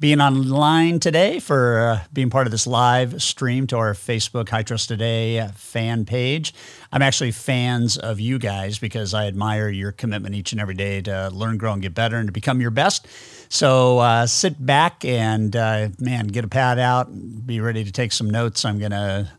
[0.00, 4.62] being online today, for uh, being part of this live stream to our Facebook High
[4.62, 6.52] Trust Today fan page.
[6.92, 11.00] I'm actually fans of you guys because I admire your commitment each and every day
[11.02, 13.06] to learn, grow, and get better and to become your best.
[13.48, 17.08] So uh, sit back and, uh, man, get a pad out,
[17.46, 18.64] be ready to take some notes.
[18.64, 19.30] I'm going to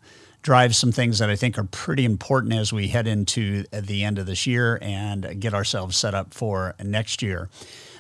[0.42, 4.20] drive some things that I think are pretty important as we head into the end
[4.20, 7.50] of this year and get ourselves set up for next year.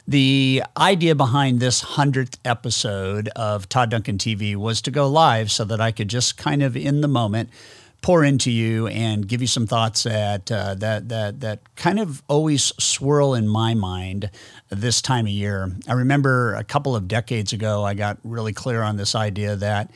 [0.08, 5.66] The idea behind this 100th episode of Todd Duncan TV was to go live so
[5.66, 7.50] that I could just kind of in the moment
[8.04, 12.22] pour into you and give you some thoughts that uh, that that that kind of
[12.28, 14.30] always swirl in my mind
[14.70, 15.72] this time of year.
[15.88, 19.89] I remember a couple of decades ago I got really clear on this idea that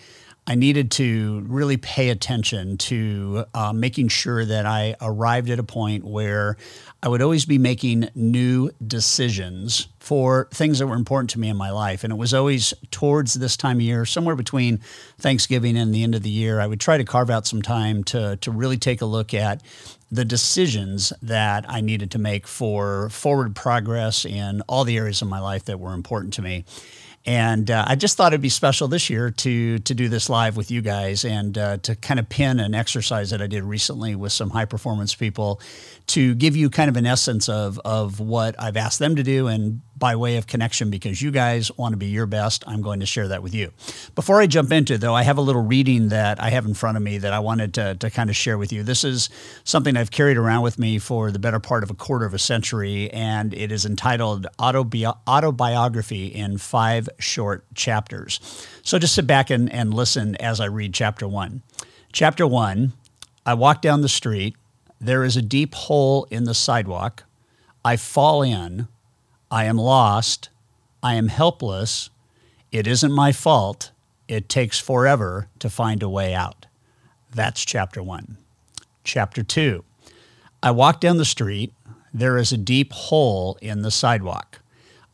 [0.48, 5.64] I needed to really pay attention to uh, making sure that I arrived at a
[5.64, 6.58] point where
[7.04, 11.56] I would always be making new decisions for things that were important to me in
[11.56, 12.04] my life.
[12.04, 14.80] And it was always towards this time of year, somewhere between
[15.20, 18.04] Thanksgiving and the end of the year, I would try to carve out some time
[18.06, 19.62] to, to really take a look at
[20.12, 25.28] the decisions that I needed to make for forward progress in all the areas of
[25.28, 26.66] my life that were important to me.
[27.26, 30.56] And uh, I just thought it'd be special this year to to do this live
[30.56, 34.16] with you guys and uh, to kind of pin an exercise that I did recently
[34.16, 35.62] with some high performance people
[36.08, 39.48] to give you kind of an essence of of what I've asked them to do
[39.48, 42.64] and by way of connection because you guys want to be your best.
[42.66, 43.72] I'm going to share that with you.
[44.16, 46.74] Before I jump into it, though, I have a little reading that I have in
[46.74, 48.84] front of me that I wanted to, to kind of share with you.
[48.84, 49.30] This is
[49.64, 52.40] something I've carried around with me for the better part of a quarter of a
[52.40, 58.40] century, and it is entitled Autobi- Autobiography in Five Short Chapters.
[58.84, 61.62] So just sit back and, and listen as I read chapter one.
[62.12, 62.94] Chapter one
[63.46, 64.56] I walk down the street.
[65.02, 67.24] There is a deep hole in the sidewalk.
[67.84, 68.88] I fall in.
[69.52, 70.50] I am lost.
[71.02, 72.10] I am helpless.
[72.72, 73.92] It isn't my fault.
[74.28, 76.68] It takes forever to find a way out.
[77.34, 78.38] That's chapter one.
[79.04, 79.84] Chapter two
[80.62, 81.74] I walk down the street.
[82.14, 84.60] There is a deep hole in the sidewalk.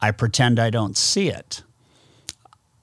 [0.01, 1.63] I pretend I don't see it.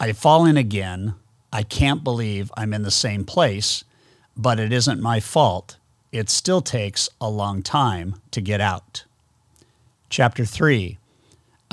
[0.00, 1.14] I fall in again.
[1.52, 3.84] I can't believe I'm in the same place,
[4.36, 5.76] but it isn't my fault.
[6.12, 9.04] It still takes a long time to get out.
[10.08, 10.98] Chapter 3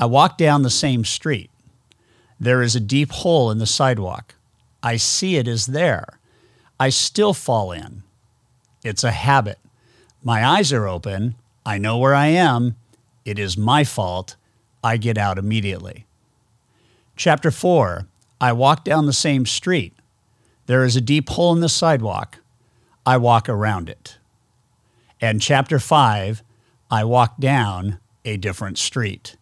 [0.00, 1.50] I walk down the same street.
[2.40, 4.34] There is a deep hole in the sidewalk.
[4.82, 6.18] I see it is there.
[6.80, 8.02] I still fall in.
[8.82, 9.58] It's a habit.
[10.24, 11.34] My eyes are open.
[11.66, 12.76] I know where I am.
[13.26, 14.36] It is my fault.
[14.82, 16.06] I get out immediately.
[17.14, 18.06] Chapter 4
[18.40, 19.92] I walk down the same street.
[20.64, 22.38] There is a deep hole in the sidewalk.
[23.04, 24.16] I walk around it.
[25.20, 26.42] And chapter 5
[26.90, 29.36] I walk down a different street.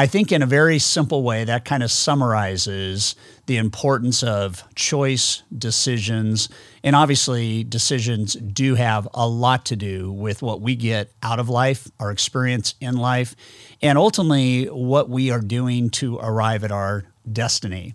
[0.00, 5.42] I think, in a very simple way, that kind of summarizes the importance of choice,
[5.58, 6.48] decisions.
[6.82, 11.50] And obviously, decisions do have a lot to do with what we get out of
[11.50, 13.36] life, our experience in life,
[13.82, 17.92] and ultimately what we are doing to arrive at our destiny.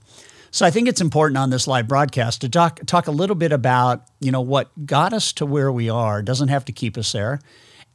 [0.52, 3.52] So I think it's important on this live broadcast to talk talk a little bit
[3.52, 7.14] about, you know, what got us to where we are doesn't have to keep us
[7.14, 7.40] there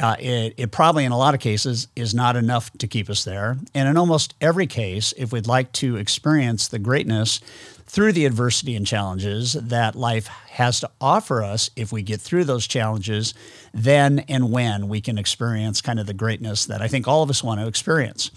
[0.01, 3.25] uh, it, it, probably in a lot of cases is not enough to keep us
[3.25, 3.59] there.
[3.75, 7.41] And in almost every case, if we'd like to experience the greatness
[7.87, 12.45] through the adversity and challenges that life has to offer us, if we get through
[12.45, 13.35] those challenges,
[13.75, 17.31] then and when we can experience kind of the greatness that I think all of
[17.31, 18.31] us want to experience.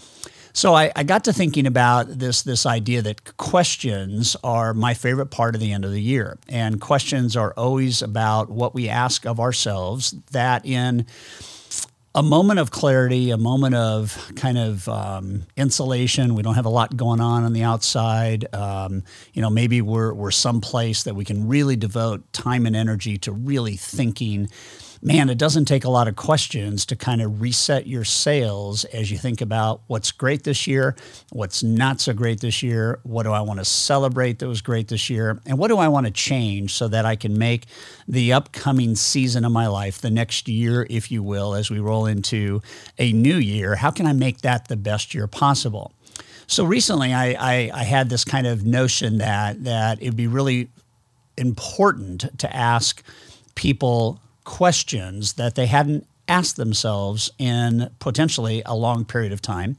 [0.56, 5.26] So I, I, got to thinking about this this idea that questions are my favorite
[5.26, 9.26] part of the end of the year, and questions are always about what we ask
[9.26, 10.14] of ourselves.
[10.30, 11.06] That in
[12.14, 16.34] a moment of clarity, a moment of kind of um, insulation.
[16.34, 18.46] We don't have a lot going on on the outside.
[18.54, 19.02] Um,
[19.32, 23.32] you know, maybe we're we're someplace that we can really devote time and energy to
[23.32, 24.48] really thinking
[25.04, 29.10] man, it doesn't take a lot of questions to kind of reset your sales as
[29.10, 30.96] you think about what's great this year,
[31.30, 34.88] what's not so great this year, what do I want to celebrate that was great
[34.88, 37.66] this year, and what do I want to change so that I can make
[38.08, 42.06] the upcoming season of my life, the next year, if you will, as we roll
[42.06, 42.62] into
[42.98, 45.92] a new year, how can I make that the best year possible?
[46.46, 50.70] So recently, I, I, I had this kind of notion that that it'd be really
[51.36, 53.02] important to ask
[53.54, 59.76] people questions that they hadn't asked themselves in potentially a long period of time.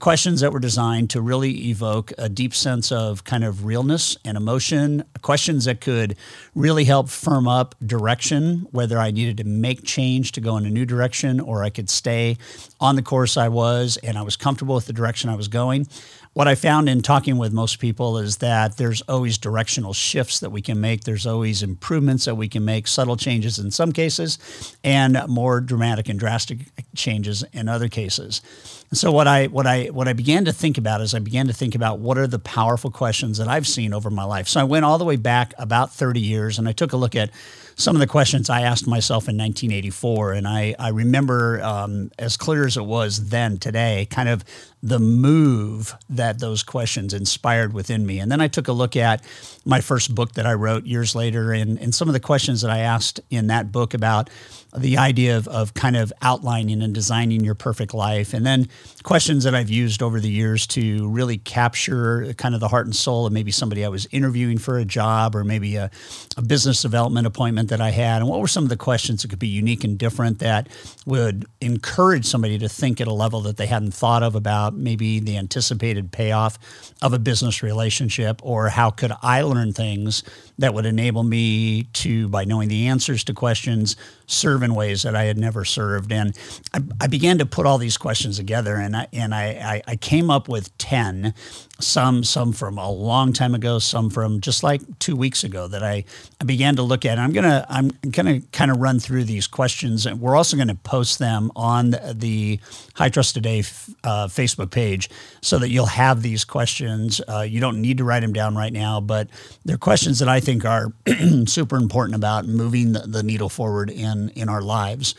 [0.00, 4.36] Questions that were designed to really evoke a deep sense of kind of realness and
[4.36, 6.16] emotion, questions that could
[6.54, 10.70] really help firm up direction, whether I needed to make change to go in a
[10.70, 12.36] new direction or I could stay
[12.80, 15.86] on the course I was and I was comfortable with the direction I was going
[16.34, 20.50] what I found in talking with most people is that there's always directional shifts that
[20.50, 21.04] we can make.
[21.04, 26.08] There's always improvements that we can make, subtle changes in some cases, and more dramatic
[26.08, 26.58] and drastic
[26.96, 28.42] changes in other cases.
[28.90, 31.46] And so what I what I what I began to think about is I began
[31.46, 34.48] to think about what are the powerful questions that I've seen over my life.
[34.48, 37.14] So I went all the way back about 30 years and I took a look
[37.14, 37.30] at
[37.76, 40.32] some of the questions I asked myself in 1984.
[40.32, 44.44] And I, I remember um, as clear as it was then today, kind of
[44.84, 48.18] the move that those questions inspired within me.
[48.18, 49.24] And then I took a look at
[49.64, 52.70] my first book that I wrote years later and, and some of the questions that
[52.70, 54.28] I asked in that book about
[54.76, 58.34] the idea of, of kind of outlining and designing your perfect life.
[58.34, 58.68] And then
[59.04, 62.94] questions that I've used over the years to really capture kind of the heart and
[62.94, 65.90] soul of maybe somebody I was interviewing for a job or maybe a,
[66.36, 68.20] a business development appointment that I had.
[68.20, 70.68] And what were some of the questions that could be unique and different that
[71.06, 75.20] would encourage somebody to think at a level that they hadn't thought of about maybe
[75.20, 76.58] the anticipated payoff
[77.02, 80.22] of a business relationship or how could I learn things
[80.58, 85.16] that would enable me to, by knowing the answers to questions, serve in ways that
[85.16, 86.12] I had never served.
[86.12, 86.36] And
[86.72, 89.44] I, I began to put all these questions together, and I and I,
[89.86, 91.34] I, I came up with ten
[91.80, 95.82] some some from a long time ago, some from just like two weeks ago that
[95.82, 96.04] I,
[96.40, 97.18] I began to look at.
[97.18, 101.18] I'm gonna I'm gonna kind of run through these questions, and we're also to post
[101.18, 102.60] them on the
[102.94, 103.60] High Trust Today
[104.04, 105.10] uh, Facebook page
[105.40, 107.20] so that you'll have these questions.
[107.28, 109.28] Uh, you don't need to write them down right now, but
[109.64, 110.92] they're questions that I think are
[111.46, 115.14] super important about moving the, the, needle forward in in our lives.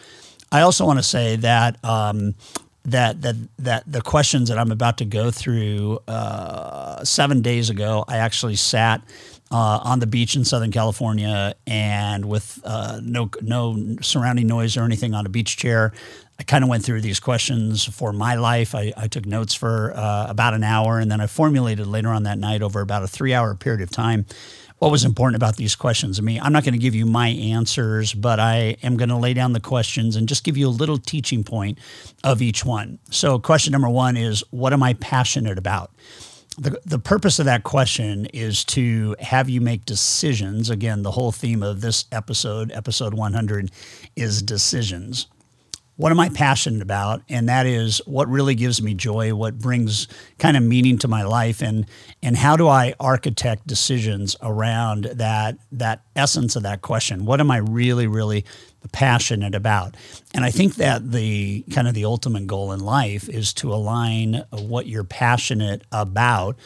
[0.52, 2.36] I also want to say that um,
[2.86, 8.06] that that that the questions that I'm about to go through uh, seven days ago,
[8.08, 9.02] I actually sat
[9.52, 14.84] uh, on the beach in Southern California and with uh, no no surrounding noise or
[14.84, 15.94] anything on a beach chair.
[16.38, 18.76] I kind of went through these questions for my life.
[18.76, 22.24] I, I took notes for uh, about an hour, and then I formulated later on
[22.24, 24.26] that night over about a three hour period of time
[24.80, 26.19] what was important about these questions.
[26.19, 29.16] I mean, I'm not going to give you my answers, but I am going to
[29.16, 31.80] lay down the questions and just give you a little teaching point
[32.24, 33.00] of each one.
[33.10, 35.92] So, question number one is What am I passionate about?
[36.57, 40.69] The, the purpose of that question is to have you make decisions.
[40.69, 43.71] Again, the whole theme of this episode, episode 100,
[44.16, 45.28] is decisions
[45.97, 47.21] what am I passionate about?
[47.30, 50.07] And that is what really gives me joy, what brings
[50.39, 51.86] kind of meaning to my life, and
[52.21, 57.25] and how do I architect decisions around that that essence of that question?
[57.25, 58.45] What am I really, really
[58.92, 59.95] passionate about?
[60.33, 64.44] And I think that the kind of the ultimate goal in life is to align
[64.51, 66.57] what you're passionate about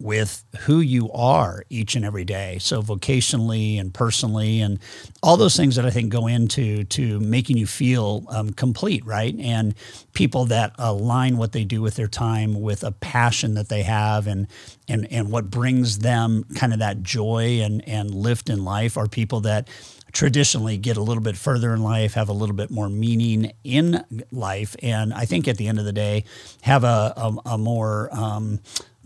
[0.00, 2.58] with who you are each and every day.
[2.60, 4.78] So vocationally and personally, and
[5.22, 9.34] all those things that I think go into to making you feel um, complete, right?
[9.38, 9.74] And
[10.12, 14.26] people that align what they do with their time with a passion that they have,
[14.26, 14.46] and
[14.86, 19.08] and and what brings them kind of that joy and and lift in life are
[19.08, 19.68] people that
[20.12, 24.04] traditionally get a little bit further in life, have a little bit more meaning in
[24.30, 26.24] life, and I think at the end of the day,
[26.62, 28.60] have a a, a more um,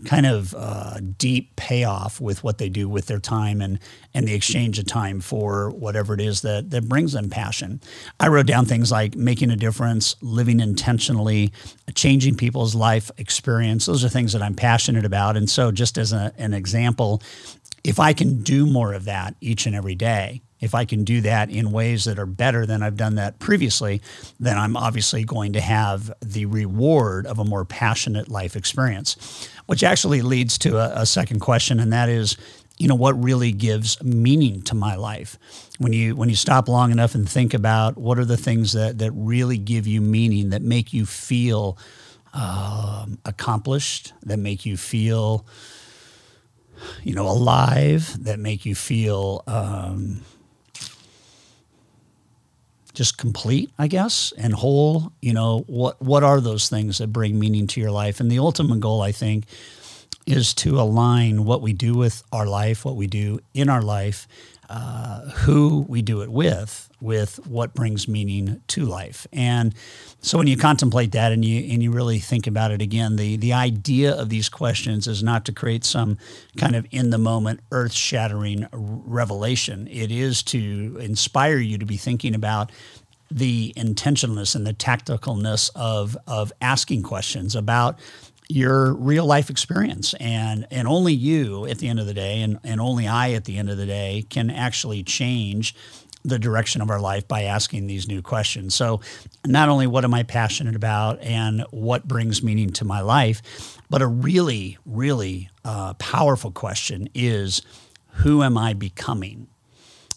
[0.05, 3.79] kind of uh, deep payoff with what they do with their time and
[4.13, 7.81] and the exchange of time for whatever it is that that brings them passion.
[8.19, 11.51] I wrote down things like making a difference, living intentionally,
[11.95, 13.85] changing people's life experience.
[13.85, 15.37] Those are things that I'm passionate about.
[15.37, 17.21] And so, just as a, an example,
[17.83, 21.19] if I can do more of that each and every day, if I can do
[21.21, 24.01] that in ways that are better than I've done that previously,
[24.39, 29.83] then I'm obviously going to have the reward of a more passionate life experience, which
[29.83, 32.37] actually leads to a, a second question, and that is,
[32.77, 35.37] you know, what really gives meaning to my life?
[35.79, 38.99] When you when you stop long enough and think about what are the things that
[38.99, 41.77] that really give you meaning, that make you feel
[42.33, 45.45] um, accomplished, that make you feel
[47.03, 50.21] you know, alive, that make you feel um,
[52.93, 55.11] just complete, I guess, and whole.
[55.21, 58.19] You know, what what are those things that bring meaning to your life?
[58.19, 59.45] And the ultimate goal, I think,
[60.25, 64.27] is to align what we do with our life, what we do in our life,
[64.69, 69.27] uh, who we do it with, with what brings meaning to life.
[69.33, 69.75] And
[70.21, 73.35] so when you contemplate that and you and you really think about it again, the
[73.35, 76.17] the idea of these questions is not to create some
[76.57, 79.87] kind of in the moment earth shattering revelation.
[79.91, 82.71] It is to inspire you to be thinking about
[83.29, 87.99] the intentionalness and the tacticalness of of asking questions about
[88.49, 92.59] your real life experience and and only you at the end of the day and,
[92.63, 95.75] and only I at the end of the day can actually change
[96.23, 98.73] the direction of our life by asking these new questions.
[98.73, 99.01] So
[99.45, 104.01] not only what am I passionate about and what brings meaning to my life, but
[104.01, 107.61] a really, really uh, powerful question is
[108.07, 109.47] who am I becoming?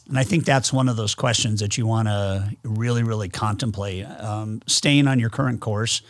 [0.09, 4.07] And I think that's one of those questions that you want to really, really contemplate.
[4.07, 6.03] Um, staying on your current course,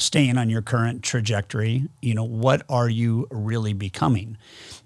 [0.00, 1.84] staying on your current trajectory.
[2.00, 4.36] You know, what are you really becoming?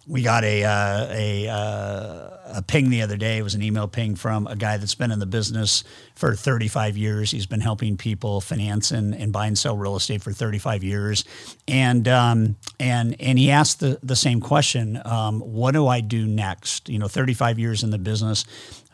[0.06, 3.38] We got a uh, a uh, a ping the other day.
[3.38, 5.82] It was an email ping from a guy that's been in the business
[6.14, 7.30] for 35 years.
[7.30, 11.24] He's been helping people finance and, and buy and sell real estate for 35 years,
[11.66, 16.26] and um, and and he asked the the same question: um, What do I do
[16.26, 16.90] next?
[16.90, 18.44] You know, 35 years in the business.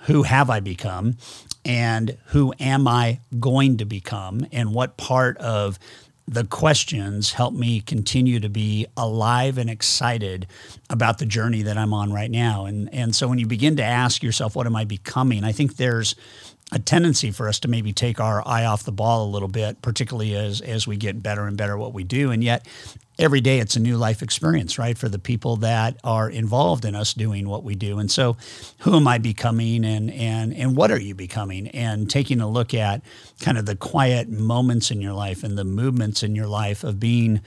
[0.04, 1.16] Who have I become?
[1.64, 4.46] And who am I going to become?
[4.50, 5.78] And what part of
[6.30, 10.46] the questions help me continue to be alive and excited
[10.88, 12.66] about the journey that I'm on right now.
[12.66, 15.42] And and so when you begin to ask yourself, what am I becoming?
[15.42, 16.14] I think there's
[16.70, 19.82] a tendency for us to maybe take our eye off the ball a little bit,
[19.82, 22.30] particularly as as we get better and better at what we do.
[22.30, 22.64] And yet
[23.20, 24.96] every day it's a new life experience, right?
[24.96, 27.98] For the people that are involved in us doing what we do.
[27.98, 28.36] And so
[28.80, 31.68] who am I becoming and and and what are you becoming?
[31.68, 33.02] And taking a look at
[33.40, 36.98] kind of the quiet moments in your life and the movements in your life of
[36.98, 37.40] being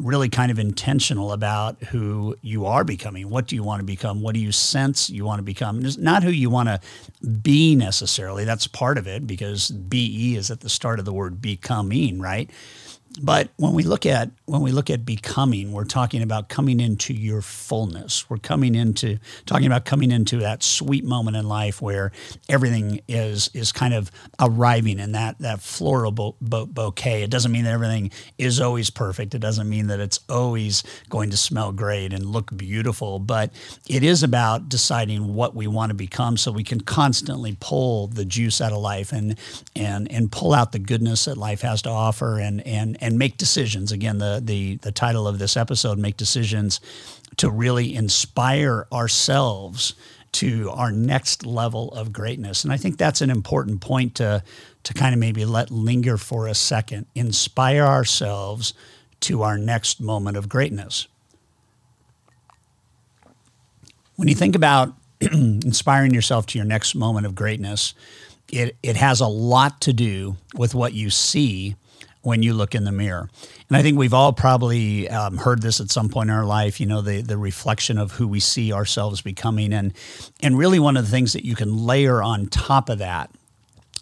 [0.00, 3.28] really kind of intentional about who you are becoming.
[3.28, 4.22] What do you want to become?
[4.22, 5.84] What do you sense you want to become?
[5.84, 6.80] It's not who you want to
[7.42, 8.44] be necessarily.
[8.44, 12.48] That's part of it because BE is at the start of the word becoming, right?
[13.20, 17.12] But when we look at when we look at becoming, we're talking about coming into
[17.12, 18.28] your fullness.
[18.30, 22.12] We're coming into talking about coming into that sweet moment in life where
[22.48, 24.10] everything is is kind of
[24.40, 27.22] arriving in that that floral bo- bo- bouquet.
[27.22, 29.34] It doesn't mean that everything is always perfect.
[29.34, 33.18] It doesn't mean that it's always going to smell great and look beautiful.
[33.18, 33.52] But
[33.88, 38.24] it is about deciding what we want to become, so we can constantly pull the
[38.24, 39.36] juice out of life and
[39.74, 43.36] and and pull out the goodness that life has to offer and and and make
[43.36, 43.92] decisions.
[43.92, 46.80] Again, the the the title of this episode, make decisions
[47.36, 49.94] to really inspire ourselves
[50.32, 52.64] to our next level of greatness.
[52.64, 54.42] And I think that's an important point to
[54.84, 57.06] to kind of maybe let linger for a second.
[57.14, 58.74] Inspire ourselves
[59.20, 61.08] to our next moment of greatness.
[64.16, 67.94] When you think about inspiring yourself to your next moment of greatness,
[68.50, 71.76] it, it has a lot to do with what you see
[72.28, 73.28] when you look in the mirror.
[73.68, 76.78] And I think we've all probably um, heard this at some point in our life,
[76.78, 79.72] you know, the, the reflection of who we see ourselves becoming.
[79.72, 79.94] And,
[80.42, 83.30] and really, one of the things that you can layer on top of that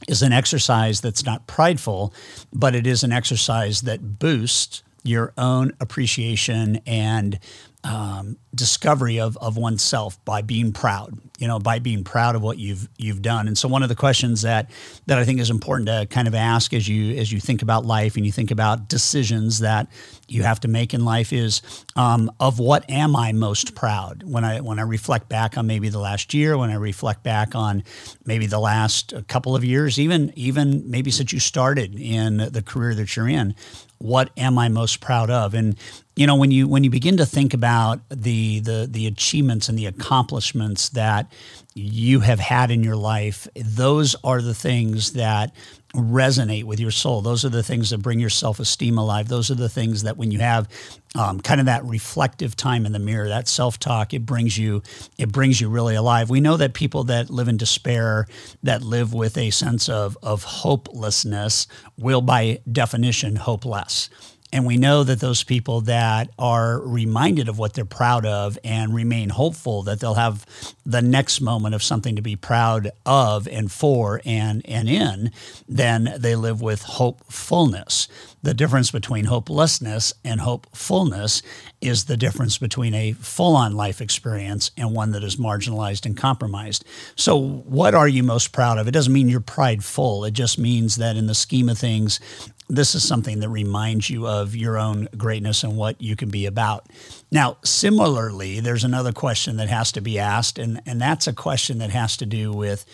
[0.09, 2.13] is an exercise that's not prideful,
[2.53, 7.39] but it is an exercise that boosts your own appreciation and
[7.87, 12.59] um, discovery of, of oneself by being proud, you know, by being proud of what
[12.59, 13.47] you've you've done.
[13.47, 14.71] And so one of the questions that
[15.07, 17.87] that I think is important to kind of ask as you as you think about
[17.87, 19.89] life and you think about decisions that
[20.29, 21.63] you have to make in life is
[21.95, 25.89] um, of what am I most proud when I when I reflect back on maybe
[25.89, 27.85] the last year, when I reflect back on
[28.25, 32.95] maybe the last couple of years, even even maybe since you started in the career
[32.95, 33.55] that you're in,
[33.99, 35.55] what am I most proud of?
[35.55, 35.77] And
[36.17, 39.79] you know when you when you begin to think about the the the achievements and
[39.79, 41.31] the accomplishments that
[41.75, 45.55] you have had in your life those are the things that
[45.97, 47.23] resonate with your soul.
[47.23, 49.29] Those are the things that bring your self-esteem alive.
[49.29, 50.69] Those are the things that when you have
[51.15, 54.83] um, kind of that reflective time in the mirror that self-talk it brings you
[55.17, 56.29] it brings you really alive.
[56.29, 58.27] We know that people that live in despair
[58.63, 64.11] that live with a sense of of hopelessness will by definition hopeless
[64.53, 68.95] and we know that those people that are reminded of what they're proud of and
[68.95, 70.47] remain hopeful that they'll have
[70.85, 75.33] the next moment of something to be proud of and for and, and in,
[75.69, 78.07] then they live with hopefulness.
[78.43, 81.43] The difference between hopelessness and hopefulness
[81.81, 86.17] is the difference between a full on life experience and one that is marginalized and
[86.17, 86.85] compromised.
[87.17, 88.87] So, what are you most proud of?
[88.87, 92.21] It doesn't mean you're prideful, it just means that in the scheme of things,
[92.69, 96.47] this is something that reminds you of your own greatness and what you can be
[96.47, 96.87] about.
[97.31, 101.79] Now, similarly, there's another question that has to be asked, and, and that's a question
[101.79, 102.85] that has to do with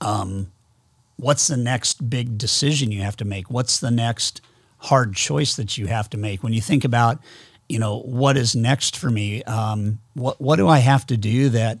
[0.00, 0.50] um,
[1.16, 3.50] what's the next big decision you have to make?
[3.50, 4.40] What's the next
[4.78, 6.42] hard choice that you have to make?
[6.42, 7.18] When you think about,
[7.68, 9.42] you know, what is next for me?
[9.44, 11.78] Um, what what do I have to do that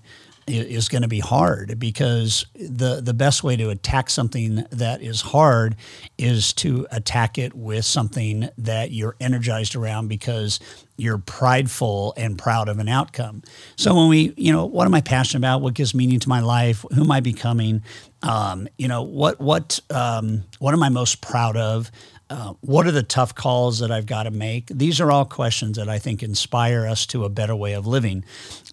[0.48, 5.20] is going to be hard because the the best way to attack something that is
[5.20, 5.76] hard
[6.16, 10.60] is to attack it with something that you're energized around because
[10.96, 13.42] you're prideful and proud of an outcome.
[13.76, 15.62] So when we, you know, what am I passionate about?
[15.62, 16.84] What gives meaning to my life?
[16.92, 17.82] Who am I becoming?
[18.22, 21.90] Um, you know, what what um, what am I most proud of?
[22.30, 24.66] Uh, what are the tough calls that I've got to make?
[24.66, 28.24] These are all questions that I think inspire us to a better way of living.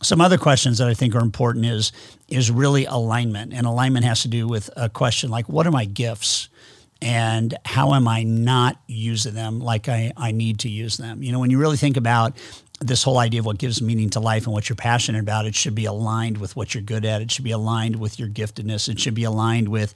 [0.01, 1.91] Some other questions that I think are important is
[2.27, 5.85] is really alignment, and alignment has to do with a question like, what are my
[5.85, 6.49] gifts?
[7.01, 11.21] and how am I not using them like I, I need to use them?
[11.21, 12.37] You know, when you really think about
[12.81, 15.55] this whole idea of what gives meaning to life and what you're passionate about, it
[15.55, 17.21] should be aligned with what you're good at.
[17.21, 18.89] It should be aligned with your giftedness.
[18.89, 19.93] It should be aligned with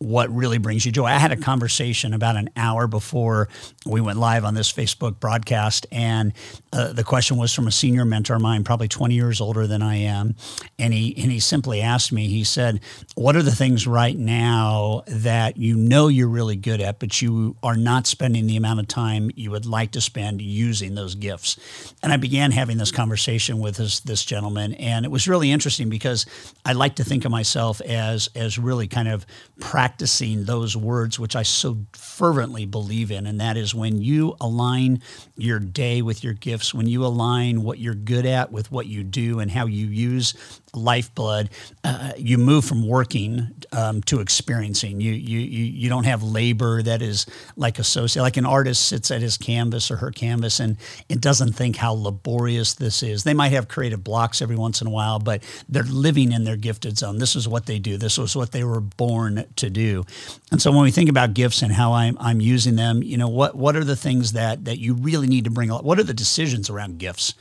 [0.00, 1.04] what really brings you joy.
[1.04, 3.50] I had a conversation about an hour before
[3.84, 6.32] we went live on this Facebook broadcast, and
[6.72, 9.82] uh, the question was from a senior mentor of mine, probably 20 years older than
[9.82, 10.36] I am,
[10.78, 12.28] and he and he simply asked me.
[12.28, 12.80] He said,
[13.14, 17.56] "What are the things right now that you know you're really good at, but you
[17.62, 21.58] are not spending the amount of time you would like to spend using those gifts?"
[22.02, 25.90] And I began having this conversation with this this gentleman, and it was really interesting
[25.90, 26.24] because
[26.64, 29.26] I like to think of myself as as really kind of
[29.60, 33.26] practical practicing those words, which I so fervently believe in.
[33.26, 35.02] And that is when you align
[35.36, 39.02] your day with your gifts, when you align what you're good at with what you
[39.02, 41.50] do and how you use lifeblood,
[41.84, 45.00] uh, you move from working um, to experiencing.
[45.00, 48.22] You, you you you don't have labor that is like associated.
[48.22, 50.76] Like an artist sits at his canvas or her canvas and
[51.08, 53.24] it doesn't think how laborious this is.
[53.24, 56.56] They might have creative blocks every once in a while, but they're living in their
[56.56, 57.18] gifted zone.
[57.18, 57.96] This is what they do.
[57.96, 60.04] This was what they were born to do.
[60.50, 63.28] And so when we think about gifts and how I'm I'm using them, you know
[63.28, 65.70] what what are the things that that you really need to bring?
[65.70, 67.34] What are the decisions around gifts?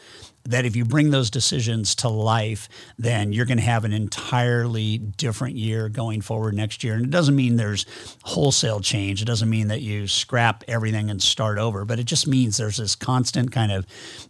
[0.49, 4.97] That if you bring those decisions to life, then you're going to have an entirely
[4.97, 6.95] different year going forward next year.
[6.95, 7.85] And it doesn't mean there's
[8.23, 9.21] wholesale change.
[9.21, 12.77] It doesn't mean that you scrap everything and start over, but it just means there's
[12.77, 13.85] this constant kind of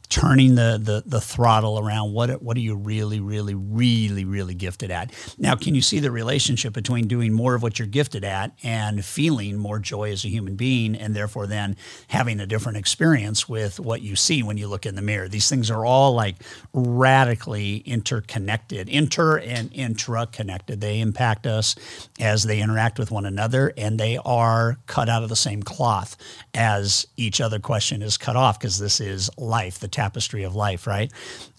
[0.10, 4.92] turning the, the, the throttle around what, what are you really, really, really, really gifted
[4.92, 5.14] at?
[5.38, 9.06] Now, can you see the relationship between doing more of what you're gifted at and
[9.06, 11.78] feeling more joy as a human being and therefore then
[12.08, 15.30] having a different experience with what you see when you look in the mirror?
[15.30, 16.36] These things are all like
[16.74, 20.82] radically interconnected, inter and intra connected.
[20.82, 21.76] They impact us
[22.20, 26.18] as they interact with one another and they are cut out of the same cloth
[26.54, 29.80] as each other question is cut off because this is life.
[29.80, 31.12] The tapestry of life, right?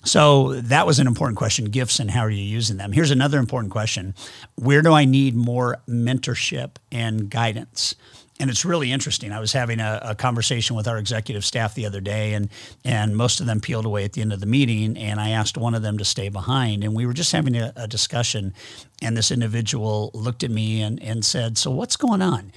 [0.05, 2.93] So that was an important question gifts and how are you using them?
[2.93, 4.15] Here's another important question
[4.57, 7.95] Where do I need more mentorship and guidance?
[8.40, 9.33] And it's really interesting.
[9.33, 12.48] I was having a, a, conversation with our executive staff the other day, and
[12.85, 14.96] and most of them peeled away at the end of the meeting.
[14.96, 17.72] And I asked one of them to stay behind, and we were just having a,
[17.76, 18.55] a discussion.
[19.03, 22.50] And this individual looked at me and and said, "So what's going on?"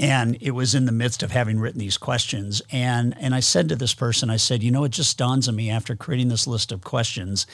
[0.00, 3.68] and it was in the midst of having written these questions and and I said
[3.68, 6.46] to this person I said you know it just dawns on me after creating this
[6.46, 7.46] list of questions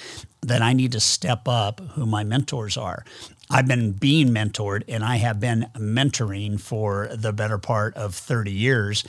[0.43, 3.05] that I need to step up who my mentors are
[3.51, 8.51] I've been being mentored and I have been mentoring for the better part of 30
[8.51, 9.05] years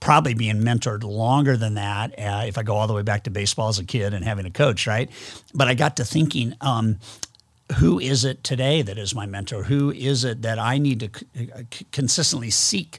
[0.00, 3.30] probably being mentored longer than that uh, if I go all the way back to
[3.30, 5.10] baseball as a kid and having a coach, right?
[5.54, 6.98] But I got to thinking, um,
[7.78, 9.64] who is it today that is my mentor?
[9.64, 12.98] Who is it that I need to uh, consistently seek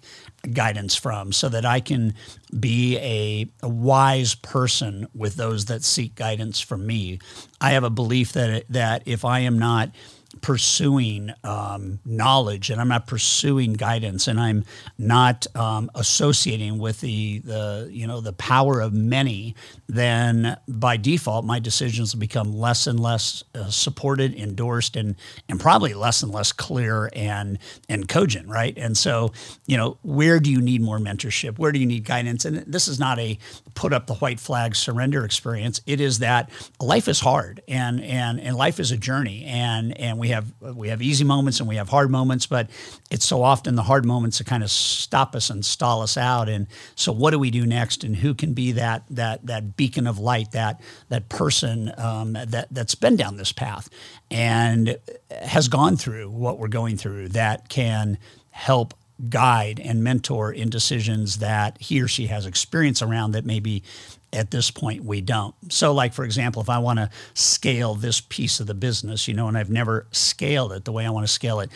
[0.54, 2.14] guidance from so that I can
[2.58, 7.20] be a, a, wise person with those that seek guidance from me?
[7.60, 9.92] I have a belief that, that if I am not
[10.40, 14.64] pursuing um, knowledge and I'm not pursuing guidance and I'm
[14.98, 19.56] not um, associating with the, the you know the power of many,
[19.88, 25.16] then by default my decisions will become less and less uh, supported, endorsed, and
[25.50, 28.78] and probably less and less clear and and cogent, right?
[28.78, 29.34] And so
[29.66, 31.60] you know where do you need more mentorship?
[31.60, 32.46] Where do you need guidance?
[32.46, 33.38] And this is not a
[33.74, 35.82] put up the white flag surrender experience.
[35.86, 40.21] It is that life is hard and and and life is a journey and and
[40.22, 42.70] we have we have easy moments and we have hard moments, but
[43.10, 46.48] it's so often the hard moments that kind of stop us and stall us out.
[46.48, 48.04] And so, what do we do next?
[48.04, 50.80] And who can be that that that beacon of light, that
[51.10, 53.90] that person um, that that's been down this path
[54.30, 54.96] and
[55.32, 58.20] has gone through what we're going through that can
[58.52, 58.94] help
[59.28, 63.84] guide and mentor in decisions that he or she has experience around that maybe
[64.34, 65.56] at this point we don't.
[65.72, 69.34] So like for example, if I want to scale this piece of the business, you
[69.34, 71.70] know, and I've never scaled it the way I want to scale it,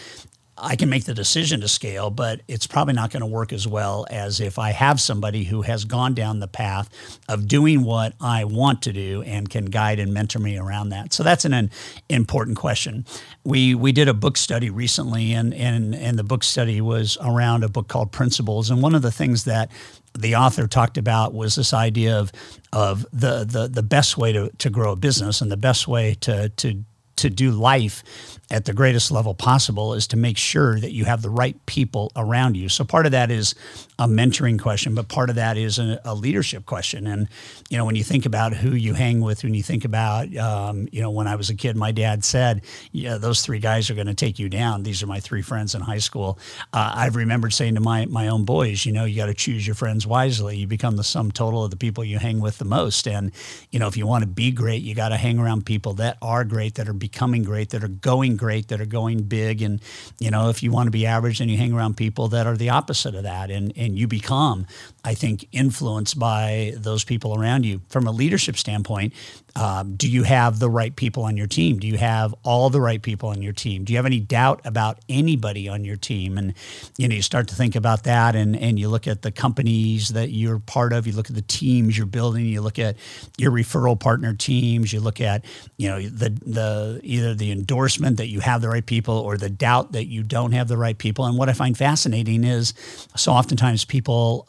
[0.57, 3.67] I can make the decision to scale, but it's probably not going to work as
[3.67, 8.13] well as if I have somebody who has gone down the path of doing what
[8.21, 11.11] I want to do and can guide and mentor me around that.
[11.11, 11.71] So that's an, an
[12.07, 13.05] important question.
[13.43, 17.63] We we did a book study recently, and and and the book study was around
[17.65, 19.69] a book called Principles, and one of the things that
[20.17, 22.32] the author talked about was this idea of
[22.71, 26.15] of the the the best way to, to grow a business and the best way
[26.21, 26.84] to to
[27.25, 28.03] to do life
[28.51, 32.11] at the greatest level possible is to make sure that you have the right people
[32.15, 32.69] around you.
[32.69, 33.55] So part of that is
[33.97, 37.07] a mentoring question, but part of that is a, a leadership question.
[37.07, 37.27] And
[37.69, 40.88] you know, when you think about who you hang with, when you think about, um,
[40.91, 42.61] you know, when I was a kid, my dad said,
[42.91, 44.83] "Yeah, those three guys are going to take you down.
[44.83, 46.38] These are my three friends in high school."
[46.71, 49.65] Uh, I've remembered saying to my my own boys, you know, you got to choose
[49.65, 50.57] your friends wisely.
[50.57, 53.07] You become the sum total of the people you hang with the most.
[53.07, 53.31] And
[53.71, 56.17] you know, if you want to be great, you got to hang around people that
[56.21, 59.62] are great, that are becoming great, that are going great, that are going big.
[59.62, 59.82] And,
[60.19, 62.58] you know, if you want to be average, then you hang around people that are
[62.58, 63.49] the opposite of that.
[63.49, 64.67] And, and you become,
[65.05, 67.81] I think, influenced by those people around you.
[67.89, 69.13] From a leadership standpoint,
[69.55, 71.79] um, do you have the right people on your team?
[71.79, 73.85] Do you have all the right people on your team?
[73.85, 76.37] Do you have any doubt about anybody on your team?
[76.37, 76.55] And
[76.97, 80.09] you know, you start to think about that, and and you look at the companies
[80.09, 81.07] that you're part of.
[81.07, 82.45] You look at the teams you're building.
[82.45, 82.97] You look at
[83.37, 84.91] your referral partner teams.
[84.91, 85.45] You look at
[85.77, 89.49] you know the the either the endorsement that you have the right people or the
[89.49, 91.25] doubt that you don't have the right people.
[91.25, 92.73] And what I find fascinating is
[93.15, 94.45] so oftentimes people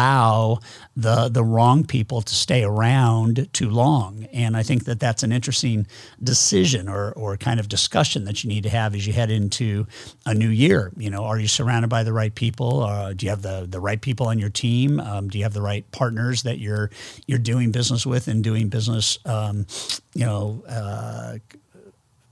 [0.00, 0.60] allow
[0.96, 5.32] the the wrong people to stay around too long and I think that that's an
[5.32, 5.86] interesting
[6.22, 9.86] decision or, or kind of discussion that you need to have as you head into
[10.26, 10.92] a new year.
[10.96, 12.82] You know, are you surrounded by the right people?
[12.82, 15.00] Uh, do you have the, the right people on your team?
[15.00, 16.90] Um, do you have the right partners that you're
[17.26, 19.66] you're doing business with and doing business, um,
[20.14, 21.38] you know, uh,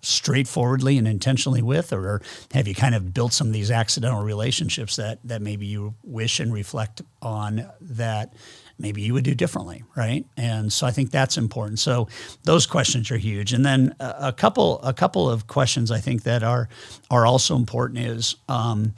[0.01, 4.97] straightforwardly and intentionally with, or have you kind of built some of these accidental relationships
[4.97, 8.33] that that maybe you wish and reflect on that
[8.79, 10.25] maybe you would do differently, right?
[10.37, 11.81] And so I think that's important.
[11.81, 12.09] So
[12.45, 13.53] those questions are huge.
[13.53, 16.69] And then a, couple a couple of questions I think that are
[17.11, 18.95] are also important is um,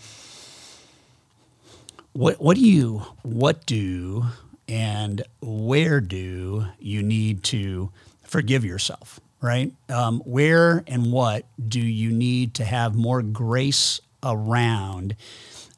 [2.13, 4.25] what what do you what do
[4.69, 7.91] and where do you need to
[8.23, 9.73] forgive yourself, right?
[9.89, 15.17] Um, where and what do you need to have more grace around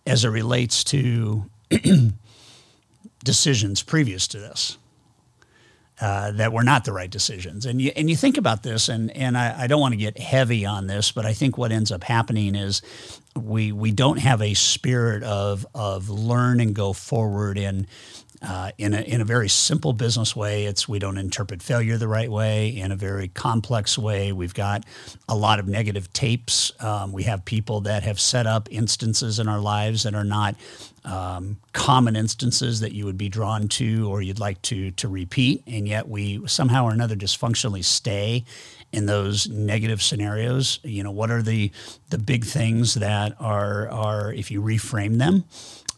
[0.06, 1.44] as it relates to
[3.24, 4.78] decisions previous to this
[6.02, 7.64] uh, that were not the right decisions.
[7.64, 10.18] And you and you think about this, and and I, I don't want to get
[10.18, 12.82] heavy on this, but I think what ends up happening is
[13.36, 17.86] we we don't have a spirit of of learn and go forward and
[18.42, 20.64] uh, in, a, in a very simple business way.
[20.64, 22.68] It's we don't interpret failure the right way.
[22.76, 24.84] In a very complex way, we've got
[25.28, 26.72] a lot of negative tapes.
[26.80, 30.56] Um, we have people that have set up instances in our lives that are not
[31.04, 35.62] um, common instances that you would be drawn to or you'd like to to repeat,
[35.66, 38.44] and yet we somehow or another dysfunctionally stay
[38.92, 40.78] in those negative scenarios.
[40.82, 41.72] You know, what are the
[42.10, 45.44] the big things that are are if you reframe them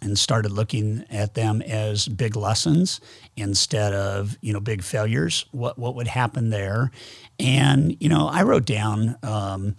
[0.05, 3.01] and started looking at them as big lessons
[3.37, 5.47] instead of you know big failures.
[5.51, 6.91] What what would happen there?
[7.41, 9.17] And you know, I wrote down.
[9.23, 9.77] Um,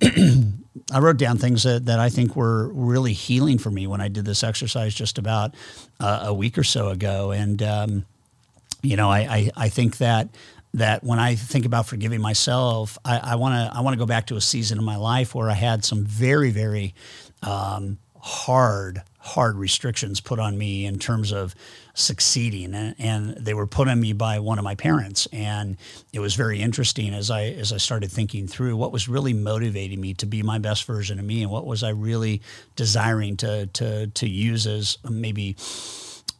[0.92, 4.06] I wrote down things that, that I think were really healing for me when I
[4.06, 5.54] did this exercise just about
[5.98, 7.32] uh, a week or so ago.
[7.32, 8.06] And, um,
[8.80, 10.28] you know, I, I, I, think that
[10.74, 14.26] that when I think about forgiving myself, I want to I want to go back
[14.26, 16.94] to a season in my life where I had some very, very
[17.42, 21.54] um, hard hard restrictions put on me in terms of
[21.94, 22.74] succeeding.
[22.74, 25.26] And, and, they were put on me by one of my parents.
[25.32, 25.76] And
[26.12, 30.00] it was very interesting as I as I started thinking through what was really motivating
[30.00, 32.42] me to be my best version of me and what was I really
[32.76, 35.56] desiring to to to use as maybe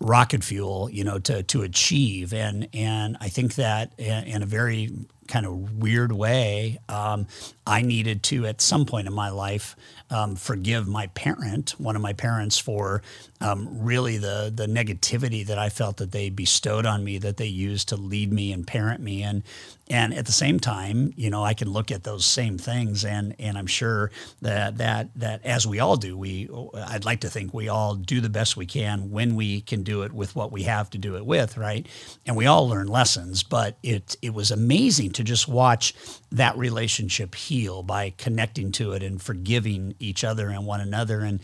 [0.01, 2.33] rocket fuel you know to to achieve.
[2.33, 4.91] And and I think that in a very
[5.29, 7.27] kind of weird way, um,
[7.67, 9.77] I needed to, at some point in my life,
[10.11, 13.03] um, forgive my parent, one of my parents, for
[13.41, 17.47] um, really the the negativity that I felt that they bestowed on me, that they
[17.47, 19.43] used to lead me and parent me, and
[19.91, 23.35] And at the same time, you know, I can look at those same things, and
[23.39, 24.11] and I'm sure
[24.43, 28.21] that that that as we all do, we I'd like to think we all do
[28.21, 31.17] the best we can when we can do it with what we have to do
[31.17, 31.87] it with, right?
[32.27, 35.95] And we all learn lessons, but it it was amazing to just watch
[36.31, 41.21] that relationship heal by connecting to it and forgiving each other and one another.
[41.21, 41.41] And,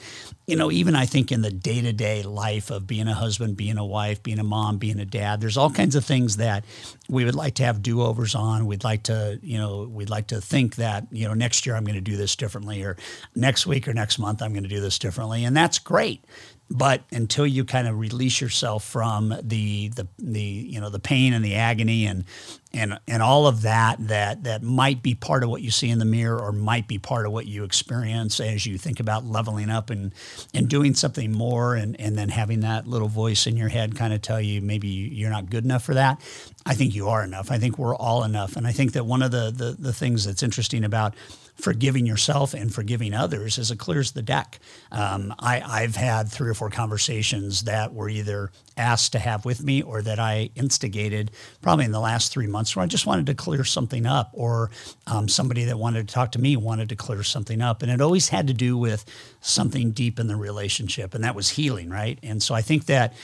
[0.47, 3.57] you know, even I think in the day to day life of being a husband,
[3.57, 6.65] being a wife, being a mom, being a dad, there's all kinds of things that
[7.09, 8.67] we would like to have do overs on.
[8.67, 11.85] We'd like to, you know, we'd like to think that, you know, next year I'm
[11.85, 12.97] going to do this differently or
[13.35, 15.45] next week or next month I'm going to do this differently.
[15.45, 16.25] And that's great
[16.70, 21.33] but until you kind of release yourself from the the the you know the pain
[21.33, 22.24] and the agony and
[22.72, 25.98] and and all of that that that might be part of what you see in
[25.98, 29.70] the mirror or might be part of what you experience as you think about leveling
[29.70, 30.12] up and
[30.53, 34.12] and doing something more and and then having that little voice in your head kind
[34.12, 36.20] of tell you maybe you're not good enough for that.
[36.66, 37.50] I think you are enough.
[37.50, 38.57] I think we're all enough.
[38.57, 41.14] And I think that one of the the, the things that's interesting about
[41.57, 44.59] forgiving yourself and forgiving others is it clears the deck.
[44.90, 49.62] Um, I, I've had three or four conversations that were either asked to have with
[49.62, 51.31] me or that I instigated
[51.62, 54.71] probably in the last three months where I just wanted to clear something up or
[55.07, 57.83] um, somebody that wanted to talk to me wanted to clear something up.
[57.83, 59.05] And it always had to do with
[59.40, 62.19] something deep in the relationship, and that was healing, right?
[62.23, 63.14] And so I think that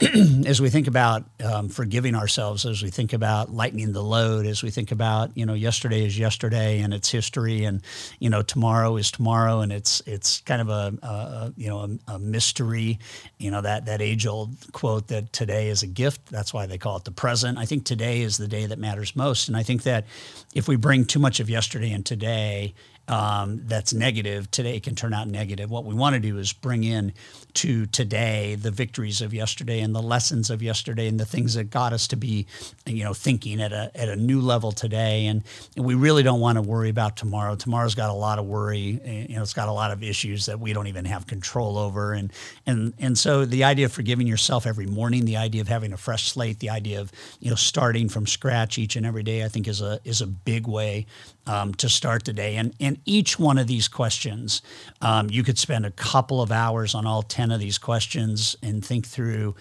[0.46, 4.62] as we think about um, forgiving ourselves, as we think about lightening the load, as
[4.62, 7.82] we think about you know yesterday is yesterday and it's history, and
[8.20, 12.12] you know tomorrow is tomorrow, and it's it's kind of a, a you know a,
[12.12, 13.00] a, mystery,
[13.38, 16.26] you know that that age old quote that today is a gift.
[16.26, 17.58] That's why they call it the present.
[17.58, 20.06] I think today is the day that matters most, and I think that
[20.54, 22.74] if we bring too much of yesterday and today
[23.08, 25.70] um, that's negative today can turn out negative.
[25.70, 27.12] What we want to do is bring in
[27.54, 31.70] to today the victories of yesterday and the lessons of yesterday and the things that
[31.70, 32.46] got us to be,
[32.86, 35.26] you know, thinking at a at a new level today.
[35.26, 35.42] And,
[35.76, 37.56] and we really don't want to worry about tomorrow.
[37.56, 39.00] Tomorrow's got a lot of worry.
[39.02, 41.78] Eh, you know, it's got a lot of issues that we don't even have control
[41.78, 42.12] over.
[42.12, 42.30] And
[42.66, 45.96] and and so the idea of forgiving yourself every morning, the idea of having a
[45.96, 49.48] fresh slate, the idea of you know starting from scratch each and every day, I
[49.48, 51.06] think is a is a big way
[51.48, 52.56] um, to start the day.
[52.56, 54.62] And, and each one of these questions,
[55.00, 58.84] um, you could spend a couple of hours on all 10 of these questions and
[58.84, 59.54] think through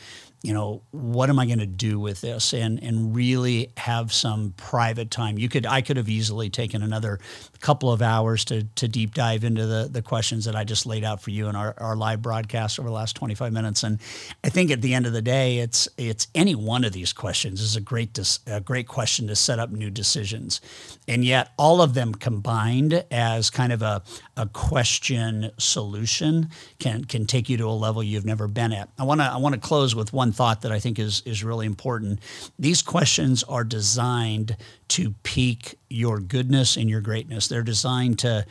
[0.44, 4.54] you know, what am I going to do with this and and really have some
[4.56, 5.38] private time.
[5.38, 7.20] You could I could have easily taken another
[7.60, 11.04] couple of hours to to deep dive into the the questions that I just laid
[11.04, 13.84] out for you in our, our live broadcast over the last 25 minutes.
[13.84, 14.00] And
[14.44, 17.60] I think at the end of the day, it's it's any one of these questions
[17.60, 20.62] is a great dis, a great question to set up new decisions.
[21.08, 24.04] And yet all of them combined as kind of a,
[24.36, 28.90] a question solution can can take you to a level you've never been at.
[29.00, 31.44] I want to I want to close with one thought that I think is is
[31.44, 32.20] really important.
[32.58, 34.58] These questions are designed
[34.90, 37.48] to pique your goodness and your greatness.
[37.48, 38.46] They're designed to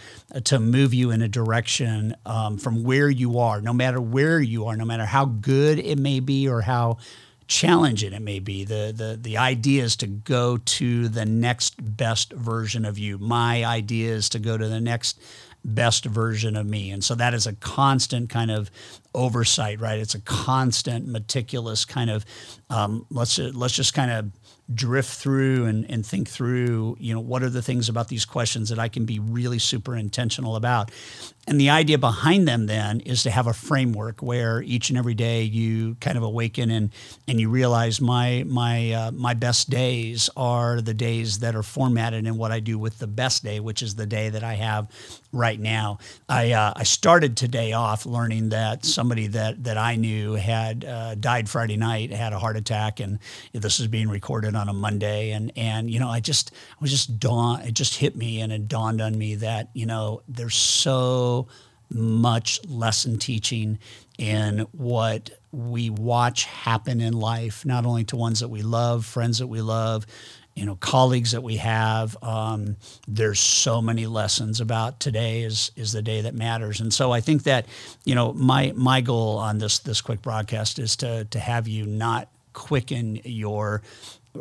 [0.45, 4.67] to move you in a direction um, from where you are, no matter where you
[4.67, 6.99] are, no matter how good it may be or how
[7.49, 8.65] challenging it may be.
[8.65, 13.19] The, the, the idea is to go to the next best version of you.
[13.19, 15.21] My idea is to go to the next
[15.67, 16.91] best version of me.
[16.91, 18.71] And so that is a constant kind of
[19.15, 19.99] oversight, right?
[19.99, 22.25] It's a constant, meticulous kind of
[22.71, 24.31] um, let's let's just kind of
[24.75, 28.69] drift through and, and think through, you know, what are the things about these questions
[28.71, 30.91] that I can be really super intentional about.
[31.49, 35.15] And the idea behind them then is to have a framework where each and every
[35.15, 36.91] day you kind of awaken and
[37.29, 42.27] and you realize my my uh, my best days are the days that are formatted
[42.27, 44.91] in what I do with the best day, which is the day that I have
[45.33, 45.99] right now.
[46.29, 51.15] I uh, I started today off learning that somebody that that I knew had uh,
[51.15, 53.21] died Friday night, had a heart attack, and
[53.53, 56.91] this is being recorded on a Monday, and and you know I just I was
[56.91, 60.57] just dawn it just hit me and it dawned on me that you know there's
[60.57, 61.36] so
[61.91, 63.79] much lesson teaching
[64.19, 69.39] in what we watch happen in life, not only to ones that we love, friends
[69.39, 70.07] that we love,
[70.55, 72.17] you know, colleagues that we have.
[72.23, 77.13] Um, there's so many lessons about today is is the day that matters, and so
[77.13, 77.67] I think that
[78.05, 81.85] you know my my goal on this this quick broadcast is to to have you
[81.85, 83.83] not quicken your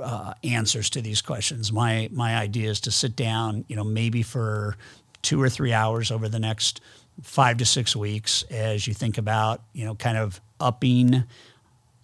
[0.02, 1.72] uh, answers to these questions.
[1.72, 4.78] My my idea is to sit down, you know, maybe for
[5.26, 6.82] two or three hours over the next
[7.24, 11.24] five to six weeks as you think about, you know, kind of upping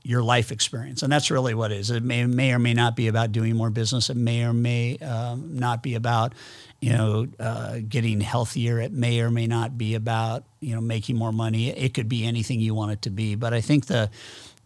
[0.04, 1.04] your life experience.
[1.04, 1.92] And that's really what it is.
[1.92, 4.10] It may, may or may not be about doing more business.
[4.10, 6.34] It may or may um, not be about,
[6.80, 8.80] you know, uh, getting healthier.
[8.80, 11.70] It may or may not be about, you know, making more money.
[11.70, 13.36] It could be anything you want it to be.
[13.36, 14.10] But I think the,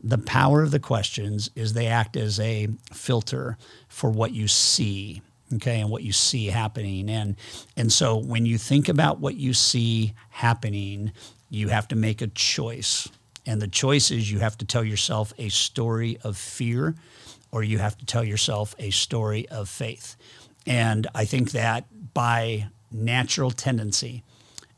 [0.02, 3.58] the power of the questions is they act as a filter
[3.90, 5.22] for what you see
[5.54, 7.10] okay and what you see happening.
[7.10, 7.36] And
[7.78, 11.12] and so when you think about what you see happening
[11.50, 13.08] you have to make a choice.
[13.46, 16.96] And the choice is you have to tell yourself a story of fear
[17.52, 20.16] or you have to tell yourself a story of faith.
[20.66, 24.24] And i think that by natural tendency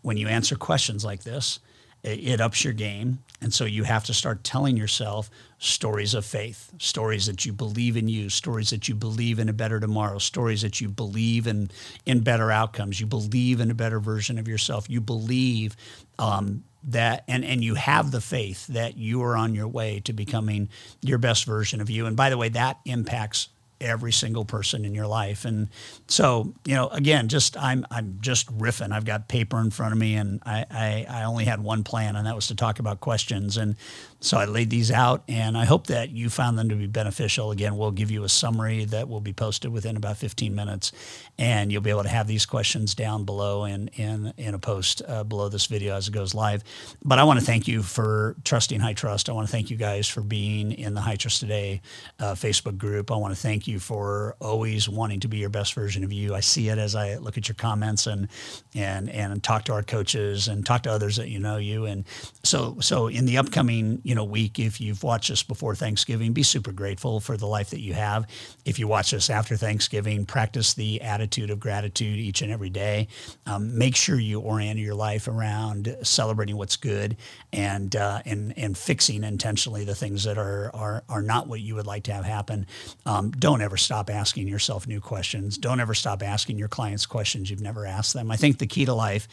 [0.01, 1.59] when you answer questions like this
[2.03, 3.19] it ups your game.
[3.39, 7.95] And so you have to start telling yourself stories of faith, stories that you believe
[7.95, 11.69] in you, stories that you believe in a better tomorrow, stories that you believe in
[12.05, 12.99] in better outcomes.
[12.99, 14.89] You believe in a better version of yourself.
[14.89, 15.75] You believe
[16.17, 20.13] um, that, and and you have the faith that you are on your way to
[20.13, 20.69] becoming
[21.01, 22.07] your best version of you.
[22.07, 25.45] And by the way, that impacts every single person in your life.
[25.45, 25.69] And
[26.07, 28.91] so, you know, again, just I'm I'm just riffing.
[28.91, 32.15] I've got paper in front of me, and I I, I only had one plan,
[32.15, 33.57] and that was to talk about questions.
[33.57, 33.75] And
[34.19, 37.51] so I laid these out, and I hope that you found them to be beneficial.
[37.51, 40.91] Again, we'll give you a summary that will be posted within about 15 minutes,
[41.37, 45.01] and you'll be able to have these questions down below in in, in a post
[45.07, 46.63] uh, below this video as it goes live.
[47.03, 49.29] But I want to thank you for trusting High Trust.
[49.29, 51.81] I want to thank you guys for being in the High Trust Today
[52.19, 53.11] uh, Facebook group.
[53.11, 56.33] I want to thank you for always wanting to be your best version of you.
[56.33, 58.27] I see it as I look at your comments and
[58.75, 61.85] and and talk to our coaches and talk to others that you know you.
[61.85, 62.05] And
[62.43, 66.43] so so in the upcoming you know week, if you've watched us before Thanksgiving, be
[66.43, 68.27] super grateful for the life that you have.
[68.65, 73.07] If you watch us after Thanksgiving, practice the attitude of gratitude each and every day.
[73.45, 77.17] Um, make sure you orient your life around celebrating what's good
[77.53, 81.75] and uh, and and fixing intentionally the things that are are are not what you
[81.75, 82.67] would like to have happen.
[83.05, 85.57] Um, don't ever stop asking yourself new questions.
[85.57, 88.29] Don't ever stop asking your clients questions you've never asked them.
[88.29, 89.27] I think the key to life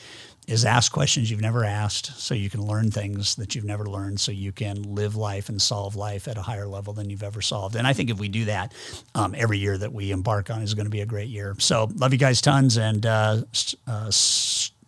[0.47, 4.19] is ask questions you've never asked so you can learn things that you've never learned
[4.19, 7.41] so you can live life and solve life at a higher level than you've ever
[7.41, 8.75] solved and i think if we do that
[9.15, 11.89] um, every year that we embark on is going to be a great year so
[11.95, 13.41] love you guys tons and uh,
[13.87, 14.11] uh,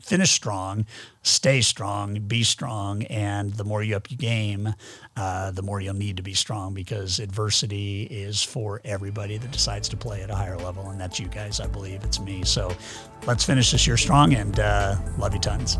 [0.06, 0.86] finish strong,
[1.22, 4.72] stay strong, be strong, and the more you up your game,
[5.16, 9.88] uh, the more you'll need to be strong because adversity is for everybody that decides
[9.88, 11.58] to play at a higher level, and that's you guys.
[11.58, 12.44] I believe it's me.
[12.44, 12.72] So
[13.26, 15.78] let's finish this year strong, and uh, love you tons.